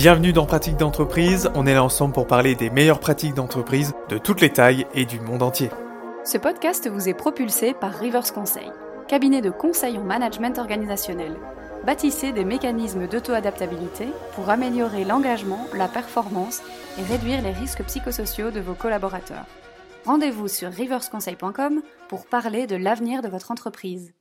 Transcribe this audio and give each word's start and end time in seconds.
Bienvenue 0.00 0.32
dans 0.32 0.46
Pratique 0.46 0.76
d'entreprise, 0.76 1.50
on 1.56 1.66
est 1.66 1.74
là 1.74 1.82
ensemble 1.82 2.14
pour 2.14 2.28
parler 2.28 2.54
des 2.54 2.70
meilleures 2.70 3.00
pratiques 3.00 3.34
d'entreprise 3.34 3.94
de 4.08 4.16
toutes 4.16 4.40
les 4.40 4.50
tailles 4.50 4.86
et 4.94 5.04
du 5.04 5.18
monde 5.18 5.42
entier. 5.42 5.70
Ce 6.24 6.38
podcast 6.38 6.88
vous 6.88 7.08
est 7.08 7.14
propulsé 7.14 7.74
par 7.74 7.94
Rivers 7.94 8.32
Conseil, 8.32 8.70
cabinet 9.08 9.40
de 9.40 9.50
conseil 9.50 9.98
en 9.98 10.04
management 10.04 10.56
organisationnel. 10.60 11.36
Bâtissez 11.84 12.30
des 12.30 12.44
mécanismes 12.44 13.08
d'auto-adaptabilité 13.08 14.06
pour 14.36 14.48
améliorer 14.50 15.04
l'engagement, 15.04 15.66
la 15.74 15.88
performance 15.88 16.62
et 16.96 17.02
réduire 17.02 17.42
les 17.42 17.50
risques 17.50 17.82
psychosociaux 17.82 18.52
de 18.52 18.60
vos 18.60 18.74
collaborateurs. 18.74 19.46
Rendez-vous 20.04 20.46
sur 20.46 20.70
riversconseil.com 20.70 21.82
pour 22.08 22.26
parler 22.26 22.68
de 22.68 22.76
l'avenir 22.76 23.20
de 23.20 23.28
votre 23.28 23.50
entreprise. 23.50 24.12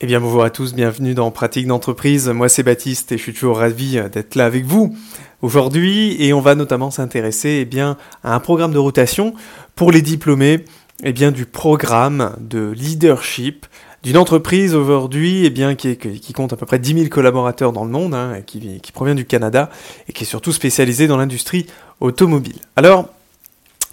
Eh 0.00 0.06
bien 0.06 0.20
bonjour 0.20 0.44
à 0.44 0.50
tous, 0.50 0.74
bienvenue 0.74 1.12
dans 1.12 1.32
Pratique 1.32 1.66
d'entreprise. 1.66 2.28
Moi 2.28 2.48
c'est 2.48 2.62
Baptiste 2.62 3.10
et 3.10 3.18
je 3.18 3.22
suis 3.24 3.32
toujours 3.32 3.58
ravi 3.58 4.00
d'être 4.12 4.36
là 4.36 4.44
avec 4.44 4.64
vous 4.64 4.94
aujourd'hui 5.42 6.14
et 6.22 6.32
on 6.32 6.40
va 6.40 6.54
notamment 6.54 6.92
s'intéresser 6.92 7.58
eh 7.62 7.64
bien 7.64 7.96
à 8.22 8.32
un 8.32 8.38
programme 8.38 8.72
de 8.72 8.78
rotation 8.78 9.34
pour 9.74 9.90
les 9.90 10.00
diplômés 10.00 10.64
eh 11.02 11.12
bien 11.12 11.32
du 11.32 11.46
programme 11.46 12.36
de 12.38 12.70
leadership 12.70 13.66
d'une 14.04 14.16
entreprise 14.16 14.76
aujourd'hui 14.76 15.44
eh 15.44 15.50
bien, 15.50 15.74
qui, 15.74 15.96
compte 16.32 16.52
à 16.52 16.56
peu 16.56 16.64
près 16.64 16.78
10 16.78 16.94
000 16.94 17.08
collaborateurs 17.08 17.72
dans 17.72 17.84
le 17.84 17.90
monde, 17.90 18.14
hein, 18.14 18.36
qui, 18.46 18.78
qui, 18.80 18.92
provient 18.92 19.16
du 19.16 19.24
Canada 19.24 19.68
et 20.08 20.12
qui 20.12 20.22
est 20.22 20.26
surtout 20.28 20.52
spécialisée 20.52 21.08
dans 21.08 21.16
l'industrie 21.16 21.66
automobile. 21.98 22.58
Alors, 22.76 23.08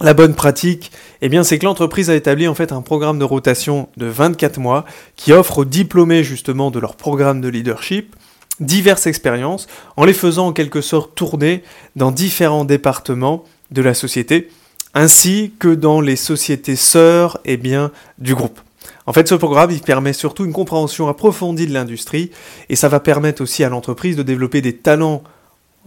la 0.02 0.13
bonne 0.13 0.35
pratique, 0.35 0.91
eh 1.22 1.30
bien, 1.30 1.44
c'est 1.44 1.58
que 1.58 1.66
l'entreprise 1.66 2.09
a 2.09 2.16
établi 2.16 2.48
en 2.48 2.55
fait 2.55 2.72
un 2.72 2.81
programme 2.81 3.17
de 3.17 3.23
rotation 3.23 3.88
de 3.95 4.08
24 4.08 4.59
mois 4.59 4.85
qui 5.16 5.31
offre 5.31 5.59
aux 5.59 5.66
diplômés 5.66 6.23
justement 6.23 6.70
de 6.70 6.80
leur 6.80 6.95
programme 6.95 7.41
de 7.41 7.48
leadership 7.48 8.16
diverses 8.59 9.08
expériences 9.08 9.68
en 9.98 10.05
les 10.05 10.13
faisant 10.13 10.48
en 10.48 10.54
quelque 10.54 10.81
sorte 10.81 11.16
tourner 11.16 11.63
dans 11.95 12.12
différents 12.12 12.66
départements 12.66 13.44
de 13.71 13.82
la 13.82 13.93
société 13.93 14.49
ainsi 14.93 15.54
que 15.60 15.68
dans 15.68 15.99
les 15.99 16.15
sociétés 16.15 16.77
sœurs 16.77 17.37
eh 17.43 17.57
bien, 17.57 17.91
du 18.18 18.34
groupe. 18.34 18.59
En 19.07 19.13
fait, 19.13 19.27
ce 19.27 19.35
programme, 19.35 19.71
il 19.71 19.82
permet 19.82 20.13
surtout 20.13 20.46
une 20.46 20.54
compréhension 20.54 21.09
approfondie 21.09 21.68
de 21.68 21.74
l'industrie 21.74 22.32
et 22.70 22.76
ça 22.76 22.87
va 22.87 22.99
permettre 22.99 23.41
aussi 23.43 23.63
à 23.63 23.70
l'entreprise 23.70 24.15
de 24.15 24.24
développer 24.24 24.62
des 24.62 24.77
talents 24.77 25.21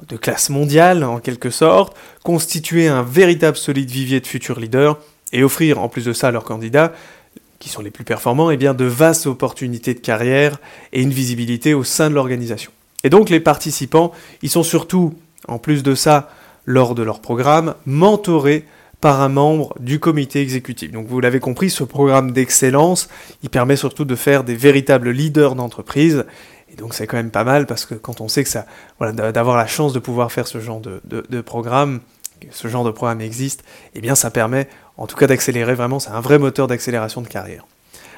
de 0.07 0.17
classe 0.17 0.51
mondiale, 0.51 1.05
en 1.05 1.19
quelque 1.19 1.51
sorte, 1.51 1.97
constituer 2.23 2.89
un 2.89 3.03
véritable 3.03 3.57
solide 3.57 3.91
vivier 3.91 4.21
de 4.21 4.27
futurs 4.27 4.61
leaders 4.61 4.99
et 5.33 5.43
offrir, 5.43 5.81
en 5.81 5.89
plus 5.89 6.05
de 6.05 6.13
ça, 6.13 6.29
à 6.29 6.31
leurs 6.31 6.45
candidats, 6.45 6.93
qui 7.59 7.69
sont 7.69 7.83
les 7.83 7.91
plus 7.91 8.05
performants, 8.05 8.51
eh 8.51 8.57
bien, 8.57 8.75
de 8.75 8.85
vastes 8.85 9.27
opportunités 9.27 9.95
de 9.95 9.99
carrière 9.99 10.59
et 10.93 11.03
une 11.03 11.11
visibilité 11.11 11.75
au 11.75 11.85
sein 11.85 12.09
de 12.09 12.15
l'organisation. 12.15 12.71
Et 13.05 13.11
donc, 13.11 13.31
les 13.31 13.41
participants, 13.41 14.13
ils 14.43 14.51
sont 14.51 14.63
surtout, 14.63 15.15
en 15.49 15.59
plus 15.59 15.83
de 15.83 15.95
ça, 15.95 16.31
lors 16.65 16.95
de 16.95 17.03
leur 17.03 17.21
programme, 17.21 17.75
mentorés 17.87 18.65
par 19.01 19.21
un 19.21 19.29
membre 19.29 19.75
du 19.79 20.01
comité 20.01 20.41
exécutif. 20.41 20.91
Donc 20.91 21.07
vous 21.07 21.21
l'avez 21.21 21.41
compris, 21.41 21.71
ce 21.71 21.85
programme 21.85 22.33
d'excellence, 22.33 23.09
il 23.43 23.51
permet 23.51 23.77
surtout 23.77 24.05
de 24.05 24.17
faire 24.17 24.45
des 24.45 24.57
véritables 24.57 25.11
leaders 25.11 25.55
d'entreprise. 25.55 26.25
Et 26.73 26.77
donc 26.77 26.95
c'est 26.95 27.07
quand 27.07 27.17
même 27.17 27.31
pas 27.31 27.45
mal 27.45 27.67
parce 27.67 27.87
que 27.87 27.95
quand 27.95 28.21
on 28.21 28.29
sait 28.29 28.45
que 28.45 28.51
ça, 28.51 28.67
voilà, 28.99 29.33
d'avoir 29.33 29.57
la 29.57 29.67
chance 29.67 29.93
de 29.93 29.99
pouvoir 29.99 30.33
faire 30.33 30.47
ce 30.47 30.61
genre 30.61 30.81
de, 30.81 31.41
programme, 31.41 32.01
ce 32.51 32.69
genre 32.69 32.85
de 32.85 32.91
programme 32.91 33.21
existe, 33.21 33.65
eh 33.95 34.01
bien 34.01 34.15
ça 34.15 34.31
permet 34.31 34.69
en 34.97 35.07
tout 35.07 35.17
cas 35.17 35.27
d'accélérer 35.27 35.75
vraiment, 35.75 35.99
c'est 35.99 36.11
un 36.11 36.21
vrai 36.21 36.39
moteur 36.39 36.67
d'accélération 36.67 37.21
de 37.21 37.29
carrière. 37.29 37.67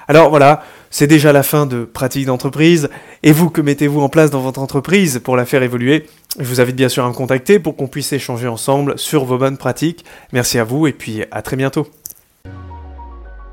Alors 0.09 0.29
voilà, 0.29 0.65
c'est 0.91 1.07
déjà 1.07 1.33
la 1.33 1.45
fin 1.45 1.67
de 1.67 1.85
pratique 1.85 2.27
d'entreprise. 2.27 2.89
Et 3.23 3.31
vous, 3.31 3.49
que 3.49 3.61
mettez-vous 3.61 4.01
en 4.01 4.09
place 4.09 4.31
dans 4.31 4.41
votre 4.41 4.59
entreprise 4.59 5.21
pour 5.23 5.37
la 5.37 5.45
faire 5.45 5.63
évoluer? 5.63 6.07
Je 6.39 6.45
vous 6.45 6.61
invite 6.61 6.75
bien 6.75 6.89
sûr 6.89 7.05
à 7.05 7.09
me 7.09 7.15
contacter 7.15 7.61
pour 7.61 7.77
qu'on 7.77 7.87
puisse 7.87 8.13
échanger 8.13 8.49
ensemble 8.49 8.99
sur 8.99 9.25
vos 9.25 9.39
bonnes 9.39 9.57
pratiques. 9.57 10.05
Merci 10.33 10.59
à 10.59 10.65
vous 10.65 10.89
et 10.89 10.93
puis 10.93 11.23
à 11.31 11.43
très 11.43 11.55
bientôt. 11.55 11.87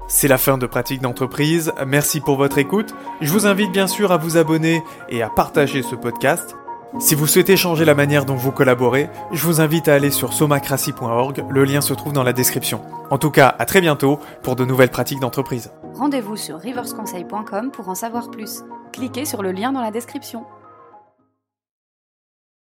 C'est 0.08 0.30
la 0.30 0.38
fin 0.38 0.58
de 0.58 0.66
pratique 0.66 1.02
d'entreprise. 1.02 1.73
Merci 1.86 2.22
pour 2.22 2.38
votre 2.38 2.58
écoute. 2.58 2.95
Je 3.20 3.30
vous 3.32 3.45
invite 3.45 3.72
bien 3.73 3.88
sûr 3.88 4.14
à 4.14 4.18
vous 4.18 4.38
abonner 4.38 4.82
et 5.10 5.22
à 5.22 5.30
partager 5.30 5.84
ce 5.84 5.95
podcast. 5.95 6.56
Si 7.00 7.14
vous 7.14 7.28
souhaitez 7.28 7.58
changer 7.58 7.84
la 7.84 7.94
manière 7.94 8.23
dont 8.23 8.36
vous 8.36 8.54
collaborez, 8.54 9.10
je 9.34 9.46
vous 9.46 9.60
invite 9.60 9.90
à 9.90 9.94
aller 9.94 10.10
sur 10.10 10.32
somacracy.org, 10.32 11.46
le 11.50 11.66
lien 11.66 11.82
se 11.82 11.94
trouve 11.94 12.14
dans 12.14 12.23
la 12.23 12.32
description. 12.32 12.82
En 13.12 13.17
tout 13.17 13.30
cas, 13.30 13.54
à 13.60 13.66
très 13.66 13.82
bientôt 13.82 14.20
pour 14.42 14.56
de 14.56 14.64
nouvelles 14.64 14.90
pratiques 14.90 15.20
d'entreprise. 15.20 15.72
Rendez-vous 15.94 16.38
sur 16.38 16.58
riversconseil.com 16.58 17.72
pour 17.72 17.90
en 17.90 17.96
savoir 17.96 18.32
plus. 18.32 18.64
Cliquez 18.94 19.26
sur 19.26 19.44
le 19.44 19.52
lien 19.52 19.73
dans 19.73 19.82
la 19.82 19.92
description. 19.92 20.46